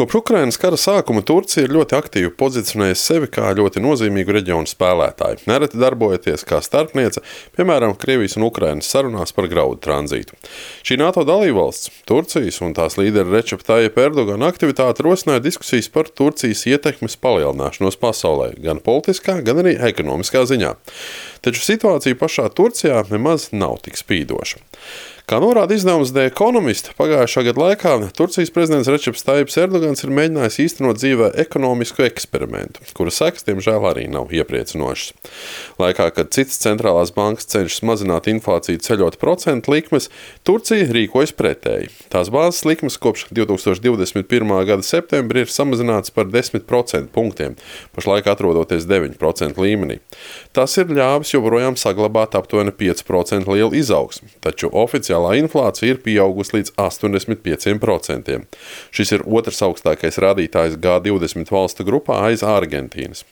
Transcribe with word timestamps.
Kopš 0.00 0.14
Ukrainas 0.14 0.56
kara 0.56 0.78
sākuma 0.80 1.20
Turcija 1.20 1.66
ir 1.66 1.74
ļoti 1.74 1.92
aktīvi 1.92 2.30
pozicionējusi 2.40 3.02
sevi 3.04 3.26
kā 3.28 3.50
ļoti 3.52 3.82
nozīmīgu 3.84 4.32
reģionu 4.32 4.70
spēlētāju, 4.70 5.42
nereti 5.50 5.76
darbojoties 5.76 6.46
kā 6.48 6.62
starpniece, 6.64 7.20
piemēram, 7.58 7.92
Krievijas 8.00 8.38
un 8.40 8.46
Ukrainas 8.46 8.88
sarunās 8.88 9.36
par 9.36 9.50
graudu 9.52 9.76
tranzītu. 9.84 10.38
Šī 10.88 10.96
NATO 11.02 11.26
dalībvalsts, 11.28 11.92
Turcijas 12.08 12.62
un 12.64 12.72
tās 12.78 12.96
līdera 12.96 13.28
Rečep 13.28 13.66
Tayyip 13.68 14.00
Erdogana 14.00 14.48
aktivitāte 14.48 15.04
rosināja 15.04 15.44
diskusijas 15.50 15.92
par 15.92 16.08
Turcijas 16.08 16.64
ietekmes 16.72 17.20
palielināšanos 17.20 18.00
pasaulē, 18.00 18.54
gan 18.56 18.80
politiskā, 18.80 19.42
gan 19.44 19.60
arī 19.66 19.76
ekonomiskā 19.92 20.48
ziņā. 20.48 20.78
Taču 21.44 21.60
situācija 21.68 22.16
pašā 22.16 22.48
Turcijā 22.56 23.04
nemaz 23.12 23.50
nav 23.52 23.82
tik 23.84 24.00
spīdoša. 24.00 24.64
Kā 25.30 25.38
norāda 25.38 25.76
izdevums 25.78 26.10
The 26.10 26.24
Economist, 26.26 26.88
pagājušā 26.98 27.44
gada 27.46 27.60
laikā 27.62 27.90
Turcijas 28.18 28.50
prezidents 28.50 28.88
Rečeps 28.90 29.22
Taips 29.22 29.54
Erdogans 29.62 30.02
ir 30.02 30.10
mēģinājis 30.10 30.56
īstenot 30.64 30.98
dzīvē 30.98 31.28
ekonomisku 31.38 32.02
eksperimentu, 32.02 32.82
kura 32.98 33.12
sekas, 33.14 33.46
diemžēl, 33.46 33.86
arī 33.86 34.08
nav 34.10 34.34
iepriecinošas. 34.34 35.12
Laikā, 35.78 36.08
kad 36.16 36.32
citas 36.34 36.58
centrālās 36.64 37.14
bankas 37.14 37.46
cenšas 37.52 37.84
mazināt 37.86 38.26
inflāciju 38.32 38.82
ceļot 38.82 39.20
procentu 39.22 39.70
likmes, 39.70 40.10
Turcija 40.42 40.90
rīkojas 40.90 41.36
pretēji. 41.38 41.92
Tās 42.10 42.32
bāzes 42.34 42.66
likmes 42.66 42.98
kopš 42.98 43.28
2021. 43.30 44.50
gada 44.66 44.82
septembra 44.82 45.44
ir 45.44 45.54
samazinātas 45.54 46.10
par 46.10 46.26
10% 46.26 47.14
punktiem, 47.14 47.54
pašlaik 47.94 48.26
atrodoties 48.34 48.90
9% 48.90 49.62
līmenī. 49.62 50.00
Tas 50.56 50.74
ir 50.80 50.90
ļāvis 50.90 51.32
joprojām 51.36 51.78
saglabāt 51.78 52.34
aptuveni 52.34 52.74
5% 52.74 53.46
lielu 53.46 53.72
izaugsmu, 53.78 54.28
taču 54.42 54.70
oficiāli 54.74 55.20
reālā 55.20 55.38
inflācija 55.44 55.94
ir 55.94 56.00
pieaugusi 56.04 56.56
līdz 56.56 56.72
85%. 56.80 58.38
Šis 58.90 59.12
ir 59.12 59.24
otrs 59.26 59.60
augstākais 59.62 60.18
rādītājs 60.22 60.78
G20 60.80 61.50
valstu 61.50 61.84
grupā 61.84 62.22
aiz 62.28 62.42
Argentīnas. 62.42 63.24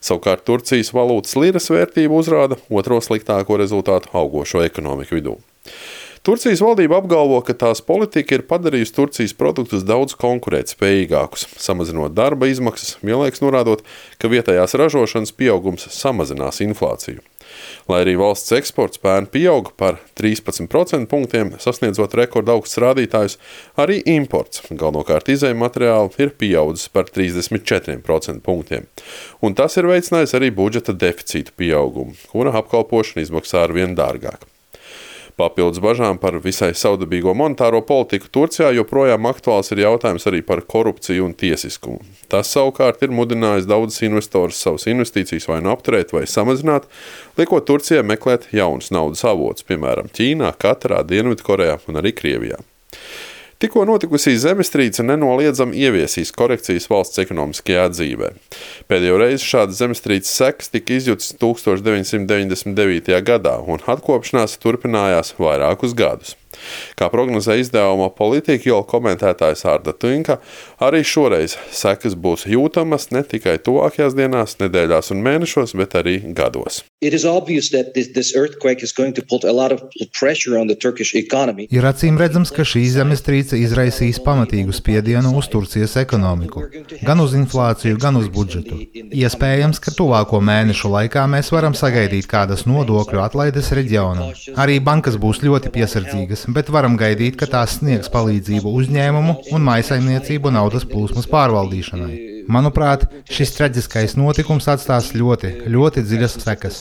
Savukārt 0.00 0.44
Turcijas 0.46 0.92
valūtas 0.94 1.36
liras 1.36 1.70
vērtība 1.70 2.14
uzrāda 2.14 2.58
otro 2.70 3.00
sliktāko 3.00 3.58
rezultātu 3.58 4.12
augošo 4.12 4.62
ekonomiku 4.64 5.18
vidū. 5.18 5.36
Turcijas 6.22 6.60
valdība 6.62 7.00
apgalvo, 7.00 7.40
ka 7.42 7.50
tās 7.58 7.80
politika 7.82 8.36
ir 8.36 8.44
padarījusi 8.46 8.92
Turcijas 8.94 9.32
produktus 9.34 9.82
daudz 9.82 10.14
konkurētspējīgākus, 10.22 11.48
samazinot 11.58 12.14
darba 12.14 12.46
izmaksas, 12.46 12.92
vienlaikus 13.02 13.42
norādot, 13.42 13.82
ka 14.22 14.30
vietējās 14.30 14.76
ražošanas 14.78 15.34
pieaugums 15.34 15.88
samazinās 15.90 16.62
inflāciju. 16.62 17.24
Lai 17.90 18.04
arī 18.04 18.14
valsts 18.20 18.54
eksports 18.54 19.02
pērn 19.02 19.26
pieauga 19.34 19.74
par 19.82 19.98
13% 20.22 21.10
punktiem, 21.10 21.56
sasniedzot 21.58 22.14
rekordu 22.14 22.54
augstus 22.54 22.78
rādītājus, 22.86 23.36
arī 23.74 23.98
imports, 24.14 24.62
galvenokārt 24.70 25.34
izējuma 25.34 25.66
materiāli, 25.66 26.14
ir 26.22 26.36
pieaudzis 26.38 26.86
par 26.94 27.10
34% 27.10 28.46
punktiem. 28.46 28.86
Un 29.42 29.58
tas 29.58 29.74
ir 29.74 29.90
veicinājis 29.90 30.38
arī 30.38 30.54
budžeta 30.54 30.94
deficīta 30.94 31.50
pieaugumu, 31.58 32.14
kura 32.30 32.54
apkalpošana 32.62 33.26
izmaksā 33.26 33.66
ar 33.66 33.74
vien 33.74 33.98
dārgāk. 33.98 34.51
Papildus 35.42 35.82
bažām 35.82 36.20
par 36.22 36.36
visai 36.38 36.70
saudabīgo 36.78 37.32
monetāro 37.34 37.80
politiku 37.86 38.28
Turcijā 38.30 38.68
joprojām 38.76 39.26
aktuāls 39.26 39.72
ir 39.74 39.82
jautājums 39.82 40.28
arī 40.30 40.42
par 40.46 40.62
korupciju 40.62 41.26
un 41.26 41.34
tiesiskumu. 41.34 41.98
Tas 42.30 42.52
savukārt 42.54 43.02
ir 43.02 43.14
mudinājis 43.16 43.66
daudzus 43.66 44.04
investorus 44.06 44.62
savus 44.62 44.86
investīcijas 44.92 45.48
vai 45.50 45.58
nu 45.64 45.72
apturēt 45.74 46.14
vai 46.14 46.28
samazināt, 46.30 46.86
liekot 47.40 47.66
Turcijai 47.66 48.06
meklēt 48.06 48.52
jaunus 48.54 48.92
naudas 48.94 49.24
avotus, 49.26 49.66
piemēram, 49.66 50.12
Ķīnā, 50.14 50.54
Katrā, 50.62 51.02
Dienvidkorejā 51.08 51.80
un 51.90 51.98
arī 51.98 52.14
Krievijā. 52.14 52.62
Tikko 53.62 53.84
notikusī 53.86 54.32
zemestrīce 54.42 55.04
nenoliedzami 55.06 55.78
ieviesīs 55.84 56.32
korekcijas 56.34 56.88
valsts 56.90 57.20
ekonomiskajā 57.22 57.84
dzīvē. 57.92 58.32
Pēdējo 58.90 59.20
reizi 59.22 59.46
šādas 59.46 59.78
zemestrīces 59.78 60.34
sekas 60.40 60.72
tika 60.74 60.98
izjutas 60.98 61.30
1999. 61.38 63.14
gadā, 63.22 63.54
un 63.62 63.78
atkopšanās 63.94 64.58
turpinājās 64.66 65.36
vairākus 65.38 65.94
gadus. 65.94 66.34
Kā 66.98 67.08
prognozē 67.12 67.58
izdevuma 67.60 68.10
politika 68.14 68.68
jau 68.68 68.82
komentētājs 68.88 69.64
Arda 69.68 69.94
Tunka, 69.96 70.38
arī 70.82 71.02
šoreiz 71.06 71.56
sekas 71.72 72.16
būs 72.18 72.46
jūtamas 72.50 73.10
ne 73.14 73.24
tikai 73.26 73.58
tuvākajās 73.62 74.16
dienās, 74.18 74.58
nedēļās 74.62 75.12
un 75.14 75.22
mēnešos, 75.24 75.76
bet 75.78 75.96
arī 75.98 76.18
gados. 76.36 76.82
Ir 81.72 81.88
acīm 81.88 82.18
redzams, 82.20 82.52
ka 82.54 82.66
šī 82.66 82.84
zemestrīce 82.94 83.58
izraisīs 83.58 84.20
pamatīgu 84.22 84.74
spiedienu 84.76 85.32
uz 85.38 85.48
Turcijas 85.52 85.96
ekonomiku, 86.00 86.62
gan 87.02 87.22
uz 87.24 87.34
inflāciju, 87.38 87.98
gan 88.02 88.20
uz 88.20 88.28
budžetu. 88.32 88.78
Iespējams, 89.12 89.80
ka 89.82 89.94
tuvāko 89.96 90.40
mēnešu 90.44 90.92
laikā 90.92 91.24
mēs 91.30 91.50
varam 91.54 91.74
sagaidīt 91.78 92.28
kādas 92.30 92.66
nodokļu 92.70 93.22
atlaides 93.24 93.72
reģionā. 93.76 94.30
Arī 94.62 94.78
bankas 94.84 95.18
būs 95.20 95.42
ļoti 95.42 95.72
piesardzīgas, 95.74 96.41
bet 96.48 96.70
varam 96.72 96.96
gaidīt, 97.00 97.36
ka 97.40 97.48
tās 97.50 97.78
sniegs 97.78 98.10
palīdzību 98.12 98.72
uzņēmumu 98.80 99.34
un 99.54 99.66
maisaimniecību 99.68 100.52
naudas 100.54 100.86
plūsmas 100.88 101.28
pārvaldīšanai. 101.30 102.12
Manuprāt, 102.52 103.06
šis 103.30 103.54
traģiskais 103.58 104.16
notikums 104.18 104.66
atstās 104.72 105.12
ļoti, 105.14 105.54
ļoti 105.70 106.06
dziļas 106.08 106.40
sekas. 106.42 106.80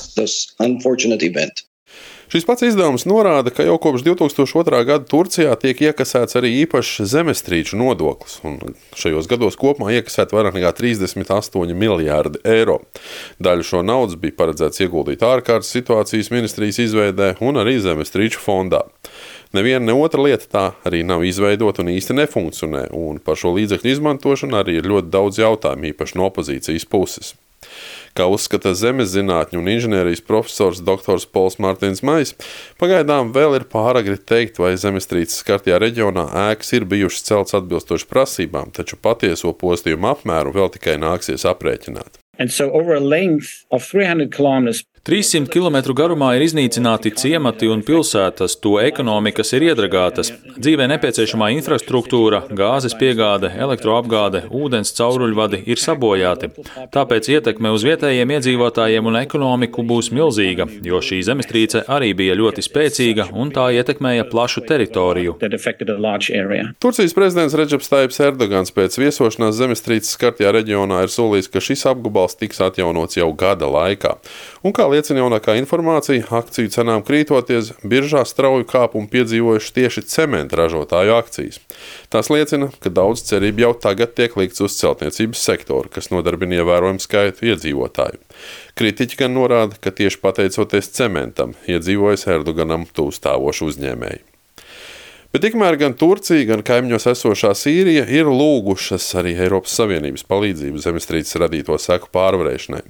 Šis 2.32 2.46
pats 2.48 2.64
izdevums 2.64 3.04
norāda, 3.04 3.52
ka 3.52 3.66
jau 3.68 3.74
kopš 3.84 4.06
2002. 4.06 4.78
gada 4.88 5.04
Turcijā 5.04 5.52
tiek 5.60 5.82
iekasēts 5.90 6.38
arī 6.40 6.54
īpašs 6.62 7.02
zemestrīču 7.12 7.76
nodoklis, 7.76 8.38
un 8.48 8.56
šajos 8.96 9.28
gados 9.28 9.60
kopumā 9.60 9.92
iekasēt 9.98 10.32
vairāk 10.32 10.56
nekā 10.56 10.72
38 10.78 11.76
miljārdi 11.76 12.40
eiro. 12.48 12.78
Daļu 13.44 13.68
šo 13.68 13.82
naudas 13.84 14.16
bija 14.22 14.38
paredzēts 14.40 14.80
ieguldīt 14.86 15.26
ārkārtas 15.28 15.74
situācijas 15.76 16.32
ministrijas 16.32 16.80
izveidē 16.86 17.34
un 17.44 17.60
arī 17.60 17.76
zemestrīču 17.84 18.40
fondā. 18.40 18.86
Neviena 19.52 19.84
ne 19.86 19.94
otra 20.00 20.24
lieta 20.24 20.48
tā 20.48 20.66
arī 20.88 21.02
nav 21.04 21.26
izveidota 21.28 21.84
un 21.84 21.92
īsti 21.92 22.16
nefunkcionē, 22.16 22.86
un 22.96 23.20
par 23.20 23.40
šo 23.40 23.52
līdzekļu 23.58 23.96
izmantošanu 23.98 24.56
arī 24.62 24.78
ir 24.80 24.88
ļoti 24.88 25.12
daudz 25.12 25.42
jautājumu, 25.44 25.90
īpaši 25.92 26.20
no 26.20 26.30
opozīcijas 26.30 26.88
puses. 26.88 27.34
Kā 28.18 28.26
uzskata 28.32 28.74
zemes 28.76 29.12
zinātņu 29.14 29.60
un 29.62 29.68
inženierijas 29.72 30.24
profesors 30.28 30.82
dr. 30.84 31.20
Pols 31.36 31.60
Mārtiņš 31.64 32.02
Mais, 32.08 32.34
pagaidām 32.82 33.32
vēl 33.36 33.60
ir 33.60 33.68
pāragri 33.72 34.18
teikt, 34.18 34.60
vai 34.60 34.74
zemestrīces 34.80 35.44
skartajā 35.44 35.80
reģionā 35.84 36.26
ēkas 36.50 36.74
ir 36.76 36.88
bijušas 36.92 37.28
celtas 37.28 37.60
atbilstoši 37.62 38.08
prasībām, 38.12 38.72
taču 38.76 39.00
patieso 39.00 39.54
postījumu 39.56 40.12
apmēru 40.12 40.56
vēl 40.58 40.74
tikai 40.76 40.98
nāksies 41.00 41.48
aprēķināt. 41.48 42.20
And 42.40 42.52
so 42.52 42.72
over 42.72 42.96
a 42.96 43.04
length 43.04 43.68
of 43.70 43.84
300 43.86 44.32
kilometers 44.32 44.84
300 45.02 45.50
km 45.50 45.96
garumā 45.98 46.28
ir 46.38 46.44
iznīcināti 46.46 47.10
ciemati 47.18 47.66
un 47.74 47.80
pilsētas, 47.82 48.54
to 48.62 48.76
ekonomikas 48.78 49.50
ir 49.58 49.64
iedragātas. 49.72 50.28
Dzīvē 50.62 50.86
nepieciešamā 50.92 51.48
infrastruktūra, 51.56 52.44
gāzes 52.54 52.94
piegāde, 53.00 53.50
elektroapgāde, 53.66 54.44
ūdens 54.54 54.94
cauruļvadi 54.94 55.64
ir 55.74 55.82
sabojāti. 55.82 56.52
Tāpēc 56.94 57.30
ietekme 57.34 57.72
uz 57.74 57.82
vietējiem 57.88 58.34
iedzīvotājiem 58.36 59.10
un 59.10 59.18
ekonomiku 59.24 59.82
būs 59.90 60.12
milzīga, 60.14 60.68
jo 60.86 61.02
šī 61.02 61.24
zemestrīce 61.32 61.82
arī 61.90 62.12
bija 62.22 62.38
ļoti 62.38 62.62
spēcīga 62.68 63.32
un 63.34 63.50
tā 63.58 63.72
ietekmēja 63.80 64.28
plašu 64.30 64.62
teritoriju. 64.70 65.34
Turcijas 66.78 67.18
prezidents 67.18 67.58
Reģeps 67.58 67.90
Taips 67.96 68.22
Erdogans 68.28 68.78
pēc 68.78 69.02
viesošanās 69.02 69.58
zemestrīces 69.64 70.14
skartajā 70.14 70.54
reģionā 70.60 71.02
ir 71.08 71.18
solījis, 71.18 71.50
ka 71.50 71.66
šis 71.72 71.88
apgabals 71.90 72.38
tiks 72.38 72.62
atjaunots 72.62 73.18
jau 73.18 73.34
gada 73.34 73.66
laikā. 73.66 74.20
Un 74.62 74.78
kā 74.78 74.91
liecina 74.92 75.22
jaunākā 75.24 75.56
informācija, 75.60 76.28
akciju 76.38 76.72
cenām 76.74 77.04
krītoties, 77.08 77.74
biržā 77.88 78.24
strauju 78.28 78.68
kāpumu 78.70 79.10
piedzīvojuši 79.12 79.76
tieši 79.78 80.06
cementa 80.12 80.60
ražotāju 80.60 81.16
akcijas. 81.18 81.62
Tas 82.14 82.32
liecina, 82.34 82.72
ka 82.84 82.94
daudz 82.94 83.26
cerību 83.30 83.66
jau 83.66 83.74
tagad 83.88 84.16
tiek 84.18 84.36
likts 84.40 84.64
uz 84.64 84.78
celtniecības 84.80 85.46
sektoru, 85.52 85.92
kas 85.92 86.12
nodarbina 86.14 86.62
ievērojumu 86.62 87.04
skaitu 87.04 87.52
iedzīvotāju. 87.52 88.22
Kritiķi 88.80 89.24
gan 89.24 89.36
norāda, 89.38 89.80
ka 89.82 89.94
tieši 89.96 90.22
pateicoties 90.24 90.92
cementam, 90.96 91.56
iedzīvojas 91.72 92.28
Erdoganam 92.32 92.88
tūstāvošu 92.96 93.72
uzņēmēju. 93.74 94.31
Bet 95.32 95.46
tikmēr 95.46 95.78
gan 95.80 95.94
Turcija, 95.96 96.44
gan 96.50 96.60
kaimiņos 96.68 97.06
esošā 97.08 97.54
Sīrija 97.56 98.02
ir 98.12 98.28
lūgušas 98.28 99.06
arī 99.22 99.32
Eiropas 99.40 99.72
Savienības 99.80 100.26
palīdzību 100.28 100.82
zemestrīces 100.84 101.40
radīto 101.40 101.78
seku 101.80 102.10
pārvarēšanai. 102.12 102.82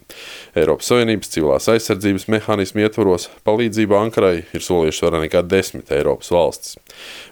Eiropas 0.57 0.89
Savienības 0.89 1.29
civilās 1.35 1.69
aizsardzības 1.69 2.25
mehānismu 2.33 2.81
ietvaros 2.81 3.27
palīdzību 3.45 3.99
Ankarai 3.99 4.33
ir 4.41 4.65
solījušas 4.65 5.05
vairāk 5.05 5.25
nekā 5.27 5.45
desmit 5.53 5.93
Eiropas 5.93 6.33
valstis. 6.33 6.75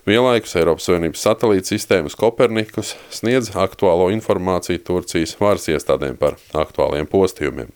Vienlaikus 0.06 0.54
Eiropas 0.62 0.86
Savienības 0.92 1.26
satelīta 1.26 1.74
sistēmas 1.74 2.18
Kopernikus 2.20 2.94
sniedz 3.10 3.56
aktuālo 3.58 4.12
informāciju 4.14 4.86
Turcijas 4.86 5.34
varas 5.42 5.66
iestādēm 5.74 6.22
par 6.22 6.38
aktuāliem 6.54 7.10
postījumiem. 7.10 7.74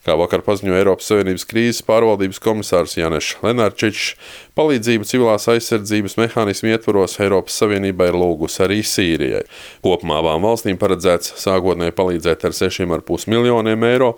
Kā 0.00 0.14
vakar 0.16 0.40
paziņoja 0.40 0.80
Eiropas 0.80 1.10
Savienības 1.10 1.42
krīzes 1.44 1.82
pārvaldības 1.84 2.38
komisārs 2.40 2.94
Janešs 2.96 3.42
Lenārčičs, 3.44 4.14
palīdzību 4.56 5.04
civilās 5.04 5.44
aizsardzības 5.52 6.16
mehānismu 6.16 6.70
ietvaros 6.72 7.18
Eiropas 7.20 7.58
Savienība 7.60 8.08
ir 8.08 8.16
lūgusi 8.16 8.62
arī 8.64 8.78
Sīrijai. 8.80 9.42
Kopumā 9.84 10.22
abām 10.22 10.48
valstīm 10.48 10.80
paredzēts 10.80 11.34
sākotnēji 11.42 11.96
palīdzēt 12.00 12.48
ar 12.48 12.56
6,5 12.56 13.28
miljoniem 13.28 13.84
eiro, 13.90 14.14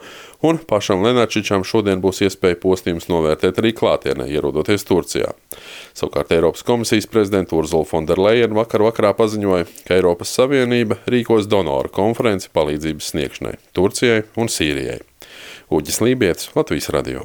un 0.46 0.62
pašam 0.70 1.02
Lenārčičam 1.02 1.66
šodien 1.66 1.98
būs 2.04 2.22
iespēja 2.28 2.62
postījums 2.62 3.10
novērtēt 3.10 3.58
arī 3.58 3.74
klātienē, 3.74 4.30
ierodoties 4.30 4.86
Turcijā. 4.86 5.34
Savukārt 5.98 6.30
Eiropas 6.30 6.62
komisijas 6.62 7.10
prezidenta 7.10 7.58
Urzula 7.58 7.90
Fonderleina 7.90 8.54
vakar 8.62 8.86
vakarā 8.86 9.16
paziņoja, 9.18 9.66
ka 9.88 9.98
Eiropas 9.98 10.30
Savienība 10.38 11.02
rīkos 11.10 11.50
donoru 11.50 11.90
konferenci 11.90 12.54
palīdzības 12.54 13.16
sniegšanai 13.16 13.58
Turcijai 13.74 14.28
un 14.38 14.46
Sīrijai. 14.46 15.02
Uģis 15.72 16.02
Lībijams, 16.04 16.50
Latvijas 16.54 16.90
radio. 16.92 17.24